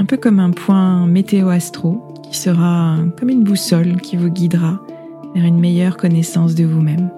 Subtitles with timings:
[0.00, 4.80] un peu comme un point météo-astro qui sera comme une boussole qui vous guidera
[5.34, 7.10] vers une meilleure connaissance de vous-même.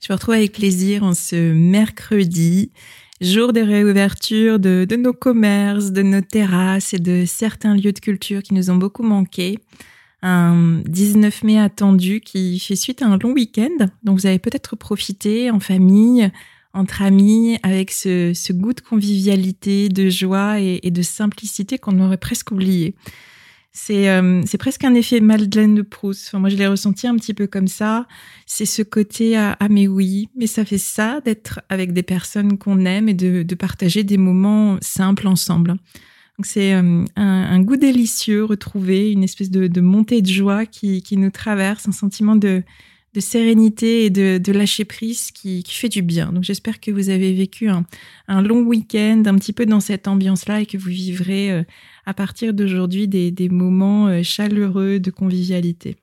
[0.00, 2.70] Je vous retrouve avec plaisir en ce mercredi,
[3.20, 7.98] jour de réouverture de, de nos commerces, de nos terrasses et de certains lieux de
[7.98, 9.58] culture qui nous ont beaucoup manqué
[10.22, 13.88] un 19 mai attendu qui fait suite à un long week-end.
[14.02, 16.30] Donc vous avez peut-être profité en famille,
[16.72, 22.50] entre amis, avec ce, goût de convivialité, de joie et, de simplicité qu'on aurait presque
[22.50, 22.94] oublié.
[23.90, 26.34] Euh, c'est presque un effet Madeleine de Proust.
[26.34, 28.06] moi, je l'ai ressenti un petit peu comme ça.
[28.44, 32.58] C'est ce côté ah, ah, mais oui, mais ça fait ça d'être avec des personnes
[32.58, 35.76] qu'on aime et de, de partager des moments simples ensemble
[36.46, 41.88] c'est euh, un, goût délicieux retrouvé, une espèce de, montée de joie qui, nous traverse,
[41.88, 42.62] un sentiment de,
[43.18, 46.32] sérénité et de, lâcher prise qui, fait du bien.
[46.32, 47.84] Donc j'espère que vous avez vécu un,
[48.42, 51.62] long week-end un petit peu dans cette ambiance-là et que vous vivrez euh,
[52.06, 55.96] à partir d'aujourd'hui des, moments euh, chaleureux de convivialité.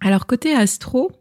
[0.00, 1.12] Alors côté astro,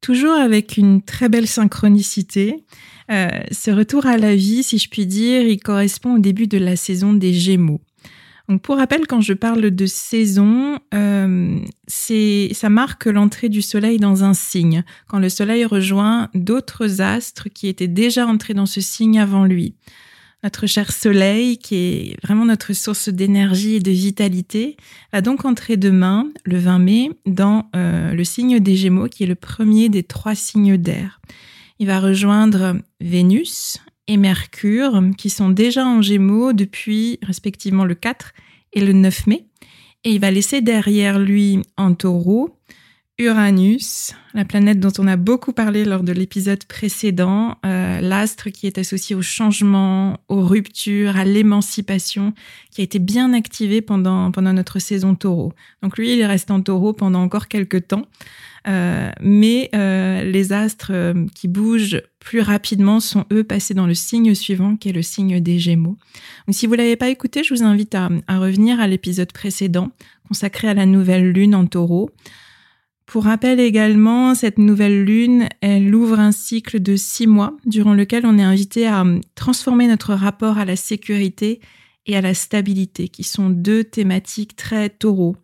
[0.00, 2.64] toujours avec une très belle synchronicité.
[3.10, 6.58] Euh, ce retour à la vie, si je puis dire, il correspond au début de
[6.58, 7.80] la saison des Gémeaux.
[8.48, 14.24] Donc pour rappel, quand je parle de saison, euh, ça marque l'entrée du Soleil dans
[14.24, 19.18] un signe, quand le Soleil rejoint d'autres astres qui étaient déjà entrés dans ce signe
[19.20, 19.74] avant lui.
[20.44, 24.76] Notre cher Soleil, qui est vraiment notre source d'énergie et de vitalité,
[25.12, 29.26] va donc entrer demain, le 20 mai, dans euh, le signe des Gémeaux, qui est
[29.26, 31.20] le premier des trois signes d'air.
[31.78, 33.78] Il va rejoindre Vénus
[34.08, 38.32] et Mercure, qui sont déjà en Gémeaux depuis respectivement le 4
[38.72, 39.46] et le 9 mai.
[40.04, 42.58] Et il va laisser derrière lui en taureau
[43.20, 48.68] Uranus, la planète dont on a beaucoup parlé lors de l'épisode précédent, euh, l'astre qui
[48.68, 52.32] est associé au changement, aux ruptures, à l'émancipation,
[52.70, 55.52] qui a été bien activé pendant, pendant notre saison taureau.
[55.82, 58.06] Donc lui, il reste en taureau pendant encore quelques temps.
[58.66, 63.94] Euh, mais euh, les astres euh, qui bougent plus rapidement sont eux passés dans le
[63.94, 65.96] signe suivant qui est le signe des Gémeaux.
[66.46, 69.90] Donc si vous l'avez pas écouté, je vous invite à, à revenir à l'épisode précédent
[70.26, 72.10] consacré à la nouvelle lune en Taureau.
[73.06, 78.26] Pour rappel également, cette nouvelle lune, elle ouvre un cycle de six mois durant lequel
[78.26, 79.02] on est invité à
[79.34, 81.60] transformer notre rapport à la sécurité
[82.04, 85.36] et à la stabilité, qui sont deux thématiques très taureaux.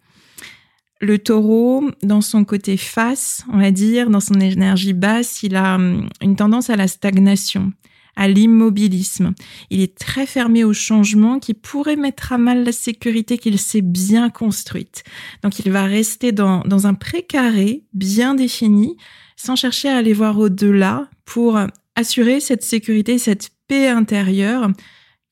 [1.05, 5.75] Le taureau, dans son côté face, on va dire, dans son énergie basse, il a
[5.75, 7.75] hum, une tendance à la stagnation,
[8.17, 9.35] à l'immobilisme.
[9.69, 13.83] Il est très fermé au changement qui pourrait mettre à mal la sécurité qu'il s'est
[13.83, 15.05] bien construite.
[15.43, 18.97] Donc il va rester dans, dans un précaré bien défini,
[19.37, 21.59] sans chercher à aller voir au-delà pour
[21.97, 24.71] assurer cette sécurité, cette paix intérieure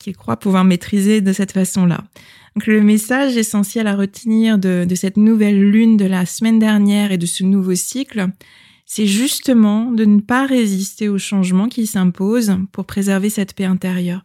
[0.02, 2.04] qu'ils croient pouvoir maîtriser de cette façon-là.
[2.54, 7.12] Donc le message essentiel à retenir de, de cette nouvelle lune de la semaine dernière
[7.12, 8.28] et de ce nouveau cycle,
[8.84, 14.22] c'est justement de ne pas résister aux changements qui s'imposent pour préserver cette paix intérieure.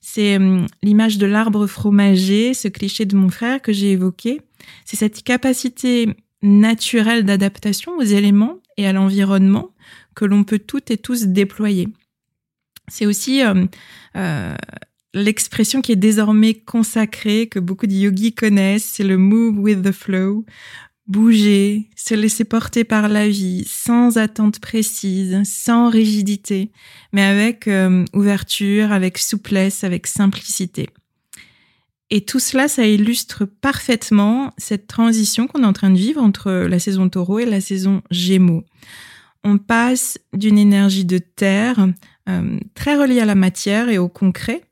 [0.00, 4.40] C'est hum, l'image de l'arbre fromager, ce cliché de mon frère que j'ai évoqué.
[4.84, 6.08] C'est cette capacité
[6.42, 9.70] naturelle d'adaptation aux éléments et à l'environnement
[10.14, 11.88] que l'on peut toutes et tous déployer.
[12.88, 13.68] C'est aussi hum,
[14.16, 14.56] euh,
[15.14, 19.92] l'expression qui est désormais consacrée, que beaucoup de yogis connaissent, c'est le move with the
[19.92, 20.44] flow.
[21.06, 26.70] Bouger, se laisser porter par la vie, sans attente précise, sans rigidité,
[27.12, 30.88] mais avec euh, ouverture, avec souplesse, avec simplicité.
[32.10, 36.50] Et tout cela, ça illustre parfaitement cette transition qu'on est en train de vivre entre
[36.50, 38.64] la saison taureau et la saison gémeaux.
[39.42, 41.88] On passe d'une énergie de terre
[42.28, 44.62] euh, très reliée à la matière et au concret,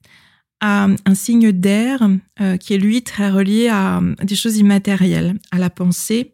[0.60, 2.08] à un signe d'air
[2.40, 6.32] euh, qui est lui très relié à, des choses immatérielles, à la pensée,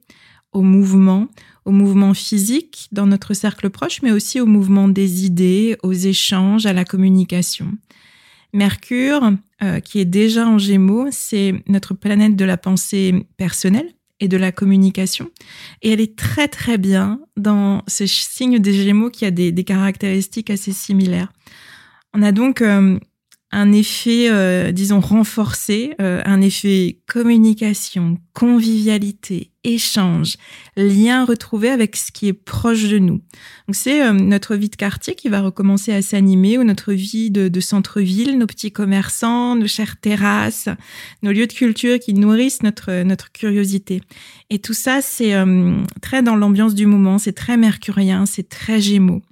[0.52, 1.28] au mouvement,
[1.64, 6.66] au mouvement physique dans notre cercle proche, mais aussi au mouvement des idées, aux échanges,
[6.66, 7.72] à la communication.
[8.52, 9.32] Mercure,
[9.62, 14.36] euh, qui est déjà en Gémeaux, c'est notre planète de la pensée personnelle et de
[14.36, 15.30] la communication.
[15.82, 20.50] Et elle est très très bien dans ce signe des Gémeaux qui a des, caractéristiques
[20.50, 21.32] assez similaires.
[22.14, 22.98] On a donc euh,
[23.54, 30.36] un effet, euh, disons, renforcé, euh, un effet communication, convivialité, échange,
[30.76, 33.20] lien retrouvé avec ce qui est proche de nous.
[33.68, 37.30] Donc c'est euh, notre vie de quartier qui va recommencer à s'animer, ou notre vie
[37.30, 40.68] de, de centre-ville, nos petits commerçants, nos chères terrasses,
[41.22, 44.00] nos lieux de culture qui nourrissent notre, notre curiosité.
[44.50, 45.32] Et tout ça, c'est
[46.02, 49.22] très dans l'ambiance du moment, c'est très mercurien, c'est très gémeaux.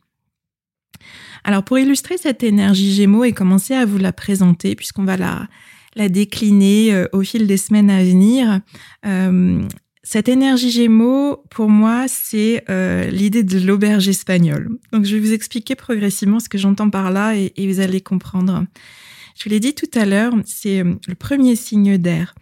[1.44, 6.08] Alors pour illustrer cette énergie Gémeaux et commencer à vous la présenter, puisqu'on va la,
[6.08, 8.60] décliner euh, au fil des semaines à venir,
[9.06, 9.60] euh,
[10.04, 14.68] cette énergie Gémeaux, pour moi, c'est euh, l'idée de l'auberge espagnole.
[14.92, 18.00] Donc je vais vous expliquer progressivement ce que j'entends par là et, et vous allez
[18.00, 18.64] comprendre.
[19.36, 22.34] Je vous l'ai dit tout à l'heure, c'est le premier signe d'air.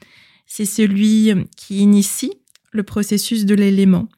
[0.46, 2.32] C'est celui qui initie
[2.72, 4.08] le processus de l'élément.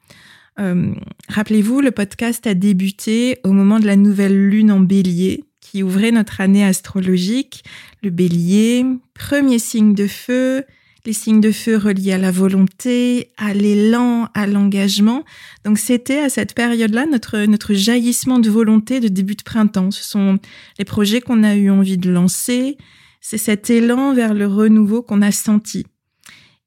[0.59, 0.93] Euh,
[1.29, 6.11] rappelez-vous, le podcast a débuté au moment de la nouvelle lune en bélier qui ouvrait
[6.11, 7.63] notre année astrologique.
[8.03, 10.65] Le bélier, premier signe de feu,
[11.05, 15.23] les signes de feu reliés à la volonté, à l'élan, à l'engagement.
[15.65, 19.91] Donc c'était à cette période-là notre, notre jaillissement de volonté de début de printemps.
[19.91, 20.37] Ce sont
[20.77, 22.77] les projets qu'on a eu envie de lancer.
[23.19, 25.85] C'est cet élan vers le renouveau qu'on a senti.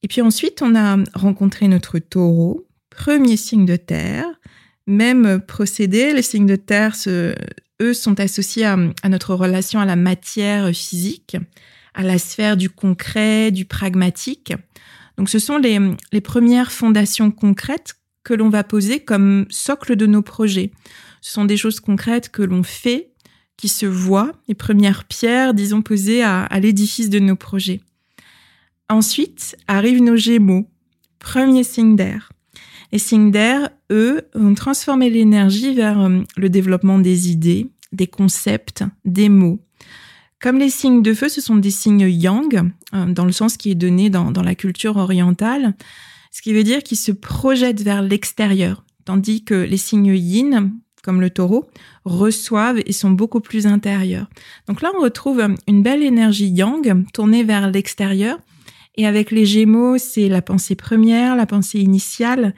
[0.03, 2.66] Et puis ensuite, on a rencontré notre taureau,
[2.97, 4.27] premier signe de terre.
[4.87, 6.97] Même procédé, les signes de terre,
[7.83, 8.77] eux, sont associés à,
[9.09, 11.37] notre relation à la matière physique,
[11.95, 14.55] à la sphère du concret, du pragmatique.
[15.19, 17.95] Donc ce sont les, premières fondations concrètes
[18.25, 20.73] que l'on va poser comme socle de nos projets.
[21.21, 23.11] Ce sont des choses concrètes que l'on fait,
[23.57, 27.81] qui se voient, les premières pierres, disons, posées à, à l'édifice de nos projets.
[28.89, 30.69] Ensuite arrivent nos gémeaux,
[31.19, 32.31] premier signe d'air.
[32.97, 38.85] Les signes d'air, eux, vont transformer l'énergie vers euh, le développement des idées, des concepts,
[39.05, 39.61] des mots.
[40.41, 43.71] Comme les signes de feu, ce sont des signes yang, euh, dans le sens qui
[43.71, 45.75] est donné dans, dans la culture orientale,
[46.31, 50.73] ce qui veut dire qu'ils se projettent vers l'extérieur, tandis que les signes yin,
[51.03, 51.67] comme le taureau,
[52.07, 54.31] reçoivent et sont beaucoup plus intérieurs.
[54.69, 58.39] Donc là, on retrouve euh, une belle énergie yang tournée vers l'extérieur,
[58.97, 62.55] et avec les Gémeaux, c'est la pensée première, la pensée initiale,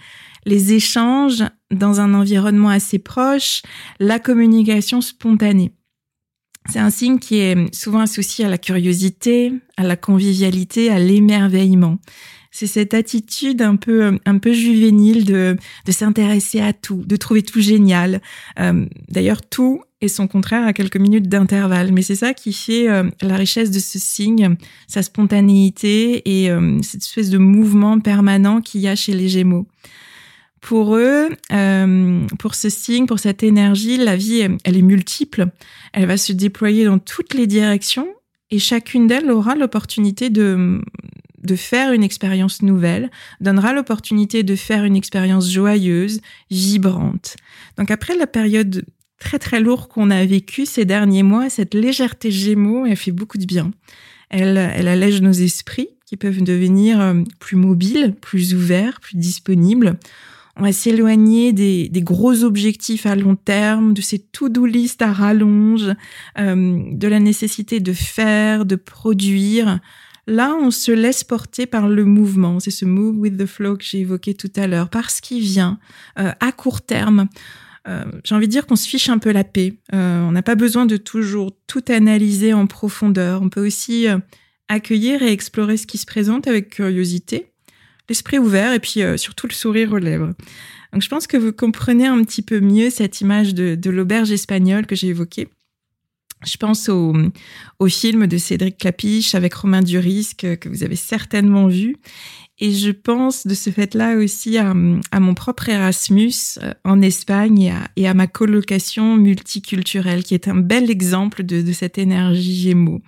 [0.48, 3.62] les échanges dans un environnement assez proche,
[4.00, 5.72] la communication spontanée.
[6.70, 11.98] C'est un signe qui est souvent associé à la curiosité, à la convivialité, à l'émerveillement.
[12.50, 17.42] C'est cette attitude un peu un peu juvénile de de s'intéresser à tout, de trouver
[17.42, 18.20] tout génial.
[18.58, 21.92] Euh, d'ailleurs, tout et son contraire à quelques minutes d'intervalle.
[21.92, 26.80] Mais c'est ça qui fait euh, la richesse de ce signe, sa spontanéité et euh,
[26.82, 29.66] cette espèce de mouvement permanent qu'il y a chez les Gémeaux.
[30.60, 35.46] Pour eux, euh, pour ce signe, pour cette énergie, la vie, elle est multiple.
[35.92, 38.08] Elle va se déployer dans toutes les directions
[38.50, 40.80] et chacune d'elles aura l'opportunité de,
[41.42, 43.10] de faire une expérience nouvelle,
[43.40, 47.36] donnera l'opportunité de faire une expérience joyeuse, vibrante.
[47.76, 48.84] Donc après la période
[49.18, 53.38] très très lourd qu'on a vécu ces derniers mois, cette légèreté Gémeaux, elle fait beaucoup
[53.38, 53.72] de bien.
[54.30, 59.98] Elle, elle allège nos esprits qui peuvent devenir euh, plus mobiles, plus ouverts, plus disponibles.
[60.58, 65.94] On va s'éloigner des, gros objectifs à long terme, de ces to-do list à rallonge,
[66.38, 69.78] euh, de la nécessité de faire, de produire.
[70.26, 72.58] Là, on se laisse porter par le mouvement.
[72.60, 75.78] C'est ce move with the flow que j'ai évoqué tout à l'heure, parce qu'il vient
[76.18, 77.28] euh, à court terme.
[77.86, 79.78] Euh, j'ai envie de dire qu'on se fiche un peu la paix.
[79.92, 83.42] on n'a pas besoin de toujours tout analyser en profondeur.
[83.42, 84.06] On peut aussi
[84.66, 87.52] accueillir et explorer ce qui se présente avec curiosité
[88.08, 90.32] l'esprit ouvert et puis euh, surtout le sourire aux lèvres.
[90.92, 94.86] Donc je pense que vous comprenez un petit peu mieux cette image de, l'auberge espagnole
[94.86, 95.48] que j'ai évoquée.
[96.46, 97.14] Je pense au,
[97.80, 101.96] au, film de Cédric Clapiche avec Romain Duris que, vous avez certainement vu.
[102.60, 108.08] Et je pense de ce fait-là aussi à, mon propre Erasmus euh, en Espagne et
[108.08, 113.02] à, ma colocation multiculturelle, qui est un bel exemple de, de cette énergie Gémeaux.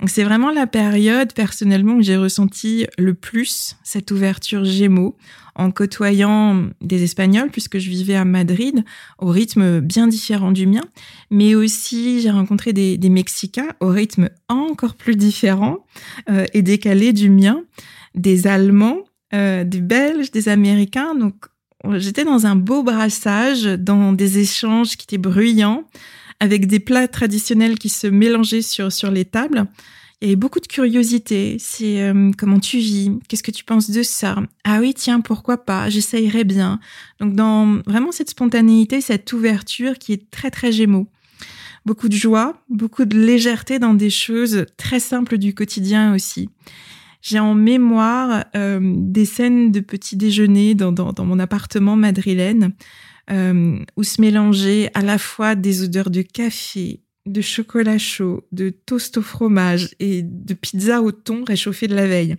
[0.00, 5.16] Donc c'est vraiment la période personnellement où j'ai ressenti le plus cette ouverture Gémeaux
[5.54, 8.84] en côtoyant des Espagnols puisque je vivais à Madrid
[9.18, 10.84] au rythme bien différent du mien,
[11.30, 15.78] mais aussi j'ai rencontré des, Mexicains au rythme encore plus différent
[16.28, 17.62] euh, et décalé du mien,
[18.16, 21.14] des Allemands, euh, des Belges, des Américains.
[21.14, 21.46] Donc
[21.92, 25.84] j'étais dans un beau brassage, dans des échanges qui étaient bruyants
[26.40, 29.66] avec des plats traditionnels qui se mélangeaient sur, sur les tables.
[30.20, 31.56] Il y avait beaucoup de curiosité.
[31.58, 33.10] C'est euh, comment tu vis?
[33.28, 34.36] Qu'est-ce que tu penses de ça?
[34.64, 35.90] Ah oui, tiens, pourquoi pas?
[35.90, 36.80] J'essayerais bien.
[37.20, 41.08] Donc, dans vraiment cette spontanéité, cette ouverture qui est très, très gémeaux.
[41.84, 46.48] Beaucoup de joie, beaucoup de légèreté dans des choses très simples du quotidien aussi.
[47.20, 52.72] J'ai en mémoire euh, des scènes de petit déjeuner dans, dans, dans mon appartement madrilène
[53.30, 58.70] euh, où se mélangeaient à la fois des odeurs de café, de chocolat chaud, de
[58.70, 62.36] toast au fromage et de pizza au thon réchauffé de la veille.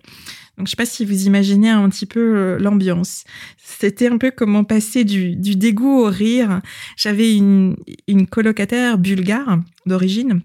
[0.57, 3.25] Donc, je sais pas si vous imaginez un petit peu euh, l'ambiance.
[3.57, 6.61] C'était un peu comment passer du, du dégoût au rire.
[6.95, 7.75] J'avais une,
[8.07, 10.41] une colocataire bulgare d'origine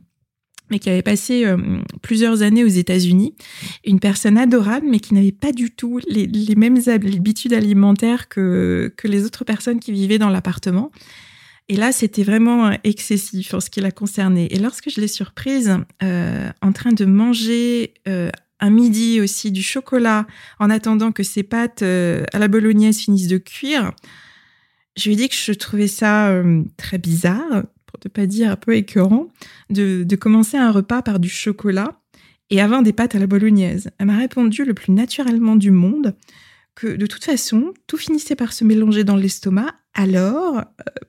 [0.71, 1.57] mais qui avait passé euh,
[2.03, 3.35] plusieurs années aux États-Unis,
[3.85, 9.09] une personne adorable, mais qui n'avait pas du tout les, mêmes habitudes alimentaires que, que
[9.09, 10.91] les autres personnes qui vivaient dans l'appartement.
[11.69, 14.49] Et là, c'était vraiment excessif en ce qui la concernait.
[14.51, 19.63] Et lorsque je l'ai surprise euh, en train de manger euh, un midi aussi du
[19.63, 20.27] chocolat
[20.59, 23.93] en attendant que ses pâtes euh, à la bolognaise finissent de cuire,
[24.97, 28.53] je lui ai dit que je trouvais ça euh, très bizarre, pour ne pas dire
[28.53, 29.29] un peu écœurant,
[29.69, 32.01] de, commencer un repas par du chocolat
[32.51, 33.91] et avant des pâtes à la bolognaise.
[33.99, 36.15] Elle m'a répondu le plus naturellement du monde
[36.75, 40.63] que de toute façon, tout finissait par se mélanger dans l'estomac, alors euh,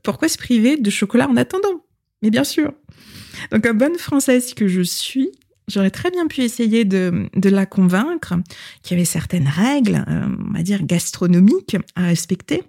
[0.03, 1.85] pourquoi se priver de chocolat en attendant?
[2.21, 2.73] Mais bien sûr.
[3.51, 5.29] Donc, comme bonne française que je suis,
[5.67, 8.35] j'aurais très bien pu essayer de, la convaincre
[8.81, 12.63] qu'il y avait certaines règles, euh, on va dire gastronomiques, à respecter.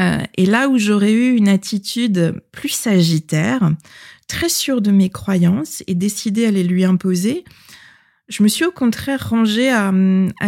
[0.00, 3.70] Euh, et là où j'aurais eu une attitude plus sagittaire,
[4.28, 7.44] très sûre de mes croyances et décidée à les lui imposer,
[8.28, 9.92] je me suis au contraire rangée à,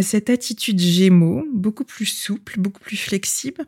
[0.02, 3.66] cette attitude gémeaux, beaucoup plus souple, beaucoup plus flexible,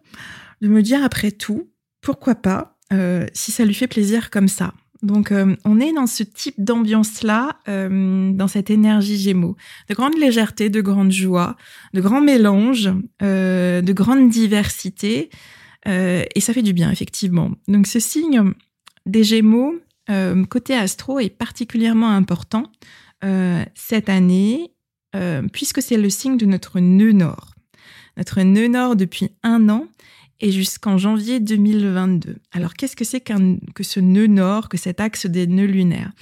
[0.61, 1.69] de me dire après tout,
[2.01, 4.73] pourquoi pas, euh, si ça lui fait plaisir comme ça.
[5.03, 9.57] Donc, euh, on est dans ce type d'ambiance-là, dans cette énergie gémeaux,
[9.89, 11.57] de grande légèreté, de grande joie,
[11.93, 15.31] de grands mélanges, de grande diversité,
[15.87, 17.51] euh, et ça fait du bien, effectivement.
[17.69, 18.53] Donc ce signe
[19.07, 19.75] des Gémeaux,
[20.11, 22.65] euh, côté astro, est particulièrement important
[23.25, 24.71] euh, cette année,
[25.53, 27.55] puisque c'est le signe de notre nœud nord.
[28.17, 29.87] Notre nœud nord depuis un an
[30.45, 32.37] et jusqu'en janvier 2022.
[32.53, 36.13] Alors qu'est-ce que c'est que ce nœud nord, que cet axe des nœuds lunaires?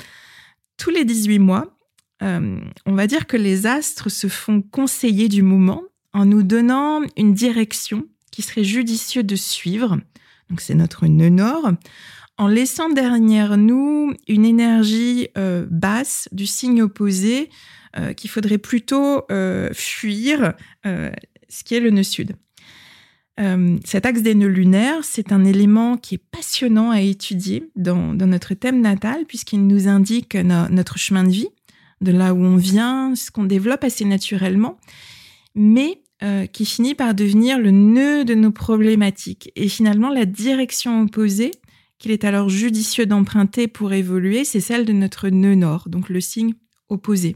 [0.77, 1.77] Tous les 18 mois,
[2.21, 7.35] on va dire que les astres se font conseiller du moment en nous donnant une
[7.35, 9.99] direction qui serait judicieux de suivre,
[10.49, 11.73] donc c'est notre nœud nord,
[12.39, 17.51] en laissant derrière nous une énergie euh, basse du signe opposé
[17.97, 22.37] euh, qu'il faudrait plutôt euh, fuir, ce qui est le nœud sud.
[23.85, 28.55] Cet axe des nœuds lunaires, c'est un élément qui est passionnant à étudier dans, notre
[28.55, 31.49] thème natal puisqu'il nous indique notre chemin de vie,
[32.01, 34.79] de là où on vient, ce qu'on développe assez naturellement.
[35.55, 39.51] Mais euh, qui finit par devenir le nœud de nos problématiques.
[39.57, 41.51] Et finalement, la direction opposée
[41.99, 46.21] qu'il est alors judicieux d'emprunter pour évoluer, c'est celle de notre nœud nord, donc le
[46.21, 46.55] signe
[46.89, 47.35] opposé.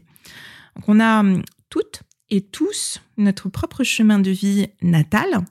[0.77, 5.45] Donc on a hum, toutes et tous notre propre chemin de vie natal,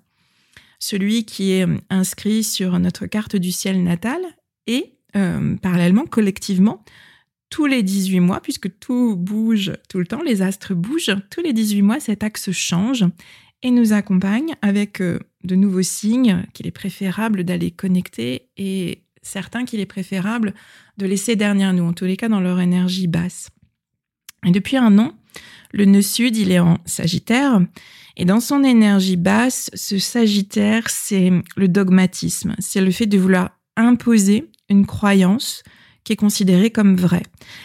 [0.79, 4.22] celui qui est hum, inscrit sur notre carte du ciel natal,
[4.67, 6.84] et euh, parallèlement, collectivement,
[7.50, 11.53] tous les 18 mois, puisque tout bouge tout le temps, les astres bougent, tous les
[11.53, 13.05] 18 mois, cet axe change
[13.63, 19.65] et nous accompagne avec euh, de nouveaux signes qu'il est préférable d'aller connecter et certains
[19.65, 20.53] qu'il est préférable
[20.98, 23.50] de laisser derrière nous, en tous les cas dans leur énergie basse.
[24.46, 25.15] Et depuis un an,
[25.75, 27.60] le nœud sud, il est en Sagittaire.
[28.15, 32.55] Et dans son énergie basse, ce Sagittaire, c'est le dogmatisme.
[32.60, 35.63] C'est le fait de vouloir imposer une croyance
[36.05, 37.24] qui est considérée comme vraie.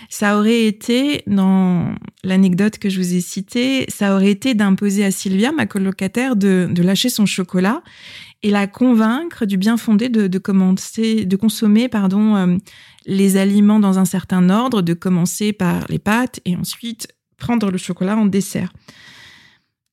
[0.08, 5.12] Ça aurait été, dans l'anecdote que je vous ai citée, ça aurait été d'imposer à
[5.12, 7.82] Sylvia, ma colocataire, de, lâcher son chocolat
[8.42, 12.56] et la convaincre du bien fondé de, de commencer, de consommer, pardon, euh,
[13.06, 17.08] les aliments dans un certain ordre, de commencer par les pâtes et ensuite
[17.40, 18.72] prendre le chocolat en dessert.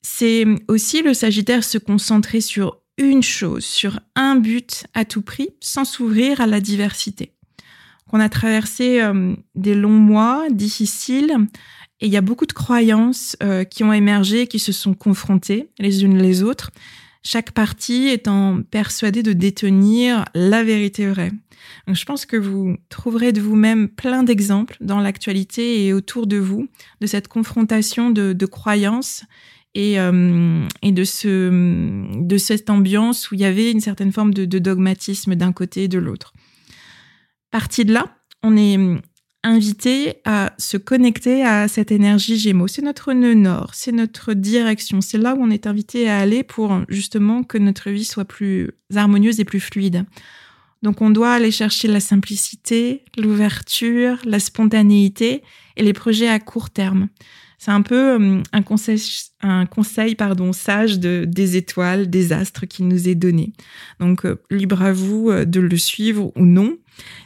[0.03, 5.49] C'est aussi le Sagittaire se concentrer sur une chose, sur un but à tout prix,
[5.59, 7.33] sans s'ouvrir à la diversité.
[8.13, 11.35] On a traversé euh, des longs mois difficiles
[11.99, 15.69] et il y a beaucoup de croyances euh, qui ont émergé, qui se sont confrontées
[15.79, 16.71] les unes les autres,
[17.27, 21.34] chaque partie étant persuadée de détenir la vérité vraie.
[21.89, 26.69] je pense que vous trouverez de vous-même plein d'exemples dans l'actualité et autour de vous
[27.01, 29.25] de cette confrontation de, croyances
[29.75, 31.50] et, euh, et, de, ce,
[32.17, 35.84] de cette ambiance où il y avait une certaine forme de, de dogmatisme d'un côté
[35.84, 36.31] et de l'autre.
[37.51, 38.77] Parti de là, on est
[39.44, 42.67] invité à se connecter à cette énergie Gémeaux.
[42.67, 46.44] C'est notre nœud nord, c'est notre direction, c'est là où on est invité à aller
[46.44, 50.06] pour justement que notre vie soit plus harmonieuse et plus fluide.
[50.84, 55.44] Donc on doit aller chercher la simplicité, l'ouverture, la spontanéité
[55.75, 57.08] et les projets à court terme.
[57.58, 59.01] C'est un peu euh, un conseil,
[59.41, 63.54] un conseil pardon, sage de, des étoiles, des astres qui nous est donné.
[64.00, 66.78] Donc, euh, libre à vous euh, de le suivre ou non.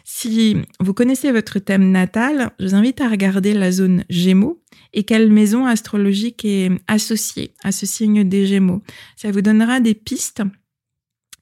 [0.03, 4.62] Si vous connaissez votre thème natal, je vous invite à regarder la zone Gémeaux
[4.93, 8.81] et quelle maison astrologique est associée à ce signe des Gémeaux.
[9.15, 10.43] Ça vous donnera des pistes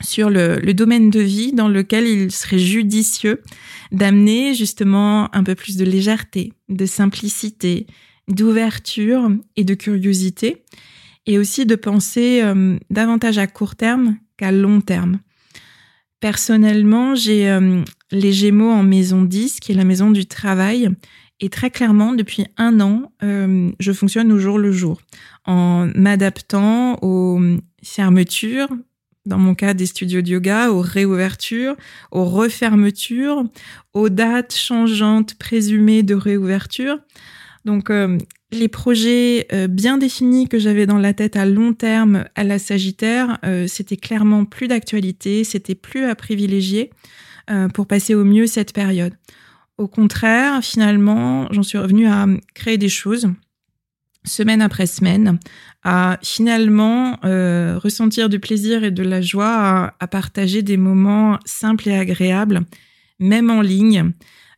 [0.01, 3.41] sur le, domaine de vie dans lequel il serait judicieux
[3.91, 7.87] d'amener justement un peu plus de légèreté, de simplicité,
[8.27, 10.63] d'ouverture et de curiosité,
[11.25, 15.19] et aussi de penser euh, davantage à court terme qu'à long terme.
[16.19, 20.89] Personnellement, j'ai euh, les Gémeaux en maison 10, qui est la maison du travail,
[21.41, 25.01] et très clairement, depuis un an, euh, je fonctionne au jour le jour,
[25.45, 27.39] en m'adaptant aux
[27.81, 28.69] fermetures,
[29.25, 31.75] dans mon cas des studios de yoga, aux réouvertures,
[32.11, 33.43] aux refermetures,
[33.93, 36.97] aux dates changeantes présumées de réouverture.
[37.63, 38.17] Donc, euh,
[38.51, 42.59] les projets euh, bien définis que j'avais dans la tête à long terme à la
[42.59, 46.89] Sagittaire, c'était clairement plus d'actualité, c'était plus à privilégier
[47.73, 49.13] pour passer au mieux cette période.
[49.77, 53.29] Au contraire, finalement, j'en suis revenue à créer des choses
[54.25, 55.39] semaine après semaine,
[55.83, 61.97] à finalement ressentir du plaisir et de la joie à partager des moments simples et
[61.97, 62.61] agréables,
[63.19, 64.11] même en ligne.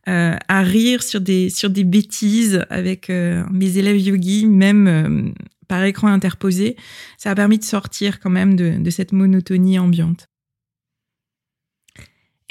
[0.08, 5.30] Euh, à rire sur des, sur des bêtises avec euh, mes élèves yogis, même euh,
[5.68, 6.74] par écran interposé.
[7.18, 10.26] Ça a permis de sortir quand même de, de cette monotonie ambiante.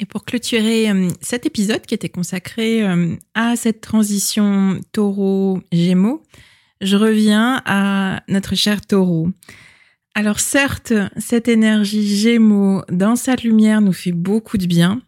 [0.02, 2.82] Et pour clôturer cet épisode qui était consacré
[3.34, 6.24] à cette transition taureau-gémeaux,
[6.80, 9.28] je reviens à notre cher taureau.
[10.16, 15.00] Alors certes, cette énergie gémeaux dans sa lumière nous fait beaucoup de bien,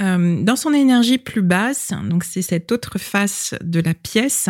[0.00, 4.48] euh, dans son énergie plus basse, donc c'est cette autre face de la pièce,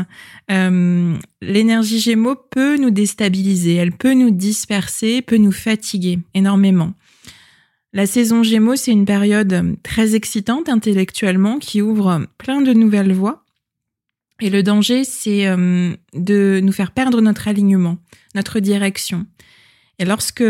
[0.52, 6.94] euh, l'énergie Gémeaux peut nous déstabiliser, elle peut nous disperser, peut nous fatiguer énormément.
[7.92, 13.44] La saison Gémeaux, c'est une période très excitante intellectuellement qui ouvre plein de nouvelles voies.
[14.40, 17.98] Et le danger, c'est euh, de nous faire perdre notre alignement,
[18.34, 19.26] notre direction.
[19.98, 20.44] Et lorsque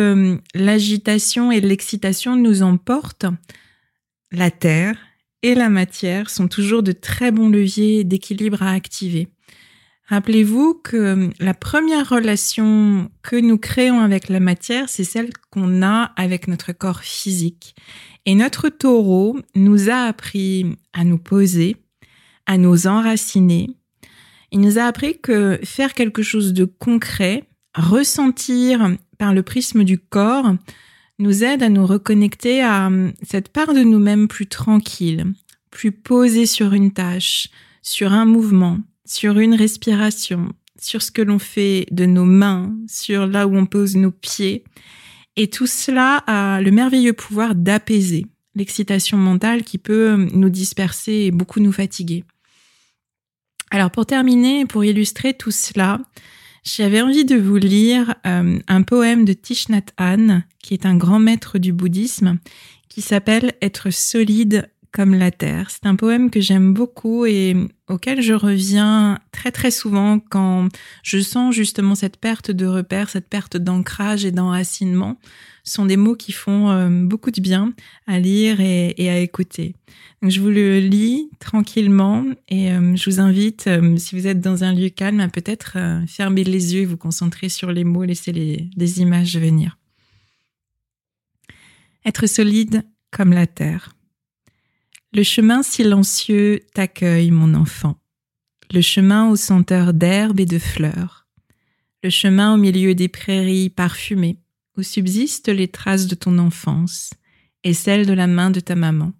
[0.54, 3.26] l'agitation et l'excitation nous emportent,
[4.30, 4.96] la terre
[5.42, 9.28] et la matière sont toujours de très bons leviers d'équilibre à activer.
[10.10, 16.10] Rappelez-vous que la première relation que nous créons avec la matière, c'est celle qu'on a
[16.16, 17.76] avec notre corps physique.
[18.26, 21.76] Et notre taureau nous a appris à nous poser,
[22.46, 23.70] à nous enraciner.
[24.50, 27.44] Il nous a appris que faire quelque chose de concret,
[27.76, 30.56] ressentir par le prisme du corps,
[31.20, 35.26] nous aide à nous reconnecter à hum, cette part de nous-mêmes plus tranquille,
[35.70, 37.48] plus posée sur une tâche,
[37.80, 43.26] sur un mouvement, sur une respiration, sur ce que l'on fait de nos mains, sur
[43.26, 44.62] là où on pose nos pieds.
[45.34, 51.24] Et tout cela a le merveilleux pouvoir d'apaiser l'excitation mentale qui peut hum, nous disperser
[51.24, 52.22] et beaucoup nous fatiguer.
[53.72, 56.00] Alors pour terminer, pour illustrer tout cela,
[56.62, 59.90] J'avais envie de vous lire euh, un poème de Thich Nhat
[60.62, 62.38] qui est un grand maître du bouddhisme,
[62.88, 65.70] qui s'appelle Être solide comme la terre.
[65.70, 67.56] C'est un poème que j'aime beaucoup et
[67.88, 70.68] auquel je reviens très très souvent quand
[71.02, 75.18] je sens justement cette perte de repère, cette perte d'ancrage et d'enracinement.
[75.64, 77.72] Ce sont des mots qui font euh, beaucoup de bien
[78.06, 79.74] à lire et, à écouter.
[80.22, 84.40] Donc, je vous le lis tranquillement et euh, je vous invite, euh, si vous êtes
[84.40, 85.76] dans un lieu calme, à peut-être
[86.06, 89.76] fermer les yeux et vous concentrer sur les mots, laisser les, les images venir.
[92.04, 93.90] Être solide comme la terre.
[95.12, 97.98] Le chemin silencieux t'accueille, mon enfant.
[98.72, 101.26] Le chemin aux senteurs d'herbe et de fleurs.
[102.04, 104.38] Le chemin au milieu des prairies parfumées,
[104.76, 107.10] où subsistent les traces de ton enfance
[107.64, 109.12] et celles de la main de ta maman.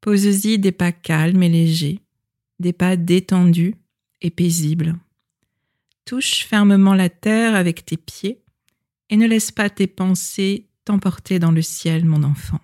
[0.00, 2.00] Pose-y des pas calmes et légers,
[2.58, 3.74] des pas détendus
[4.22, 4.96] et paisibles.
[6.06, 8.40] Touche fermement la terre avec tes pieds
[9.10, 12.60] et ne laisse pas tes pensées t'emporter dans le ciel, mon enfant.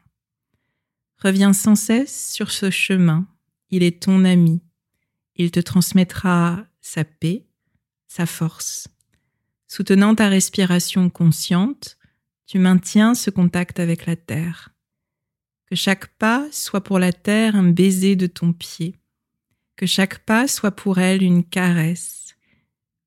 [1.22, 3.26] Reviens sans cesse sur ce chemin.
[3.70, 4.62] Il est ton ami.
[5.34, 7.44] Il te transmettra sa paix,
[8.06, 8.88] sa force.
[9.66, 11.98] Soutenant ta respiration consciente,
[12.46, 14.70] tu maintiens ce contact avec la terre.
[15.66, 18.94] Que chaque pas soit pour la terre un baiser de ton pied.
[19.76, 22.36] Que chaque pas soit pour elle une caresse.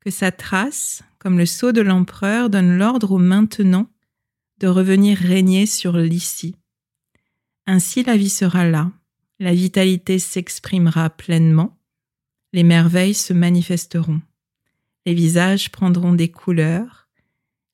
[0.01, 3.89] Que sa trace, comme le sceau de l'empereur, donne l'ordre au maintenant
[4.59, 6.55] de revenir régner sur l'ici
[7.65, 8.91] ainsi la vie sera là,
[9.39, 11.77] la vitalité s'exprimera pleinement,
[12.53, 14.21] les merveilles se manifesteront,
[15.05, 17.09] les visages prendront des couleurs,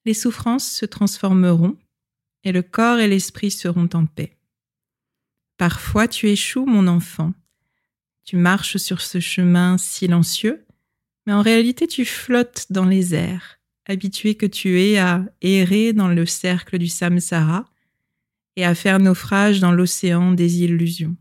[0.05, 1.77] les souffrances se transformeront,
[2.43, 4.37] et le corps et l'esprit seront en paix.
[5.57, 7.33] Parfois tu échoues, mon enfant,
[8.23, 10.65] tu marches sur ce chemin silencieux,
[11.25, 16.07] mais en réalité tu flottes dans les airs, habitué que tu es à errer dans
[16.07, 17.65] le cercle du samsara,
[18.57, 21.15] et à faire naufrage dans l'océan des illusions.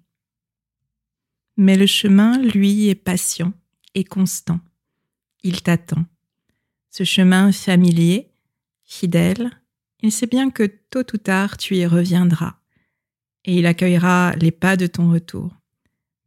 [1.59, 3.53] Mais le chemin, lui, est patient
[3.95, 4.59] et constant.
[5.43, 6.07] Il t'attend.
[6.91, 8.33] Ce chemin familier,
[8.85, 9.51] fidèle,
[10.03, 12.57] il sait bien que tôt ou tard tu y reviendras,
[13.45, 15.55] et il accueillera les pas de ton retour.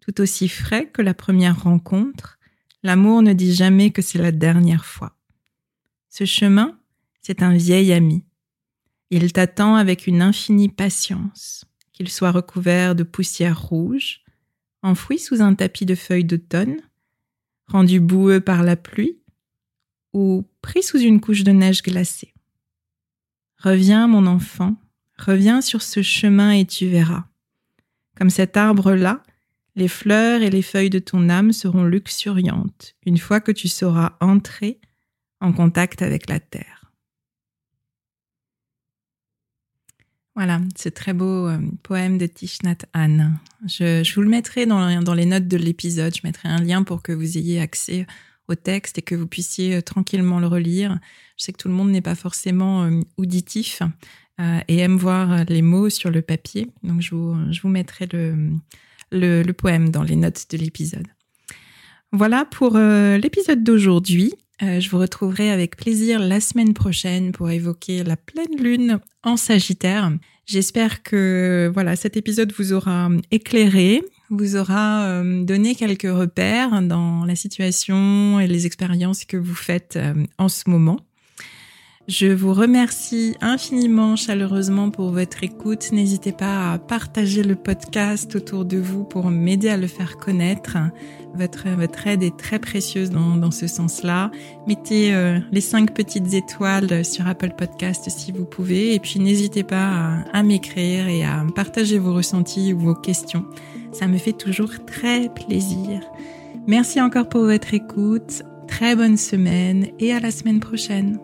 [0.02, 2.38] Tout aussi frais que la première rencontre,
[2.84, 5.18] l'amour ne dit jamais que c'est la dernière fois.
[6.10, 6.80] Ce chemin,
[7.22, 8.24] c'est un vieil ami,
[9.10, 14.22] il t'attend avec une infinie patience, qu'il soit recouvert de poussière rouge,
[14.82, 16.78] enfoui sous un tapis de feuilles d'automne,
[17.68, 19.20] rendu boueux par la pluie,
[20.14, 22.34] ou pris sous une couche de neige glacée.
[23.58, 24.76] Reviens, mon enfant,
[25.18, 27.26] reviens sur ce chemin et tu verras.
[28.16, 29.24] Comme cet arbre-là,
[29.76, 34.18] les fleurs et les feuilles de ton âme seront luxuriantes une fois que tu sauras
[34.20, 34.80] entrer
[35.42, 36.79] en contact avec la terre.
[40.40, 43.34] Voilà, ce très beau euh, poème de Thich Nhat Hanh.
[43.68, 46.16] Je, vous le mettrai dans, dans les notes de l'épisode.
[46.16, 48.08] Je mettrai un lien pour que vous ayez accès
[48.48, 50.98] au texte et que vous puissiez euh, tranquillement le relire.
[51.36, 53.82] Je sais que tout le monde n'est pas forcément euh, auditif
[54.70, 56.70] et aime voir les mots sur le papier.
[56.84, 58.52] Donc, je vous, je vous mettrai le,
[59.12, 61.08] le, le, poème dans les notes de l'épisode.
[62.14, 64.34] Voilà pour l'épisode d'aujourd'hui.
[64.62, 69.38] Euh, je vous retrouverai avec plaisir la semaine prochaine pour évoquer la pleine lune en
[69.38, 70.12] Sagittaire.
[70.46, 77.24] J'espère que voilà cet épisode vous aura éclairé, vous aura euh, donné quelques repères dans
[77.24, 81.00] la situation et les expériences que vous faites euh, en ce moment.
[82.10, 85.92] Je vous remercie infiniment chaleureusement pour votre écoute.
[85.92, 90.76] N'hésitez pas à partager le podcast autour de vous pour m'aider à le faire connaître.
[91.36, 94.32] Votre, votre aide est très précieuse dans, dans ce sens-là.
[94.66, 98.96] Mettez euh, les cinq petites étoiles sur Apple Podcast si vous pouvez.
[98.96, 103.46] Et puis n'hésitez pas à, à m'écrire et à partager vos ressentis ou vos questions.
[103.92, 106.02] Ça me fait toujours très plaisir.
[106.66, 108.42] Merci encore pour votre écoute.
[108.68, 111.20] Très bonne semaine et à la semaine prochaine.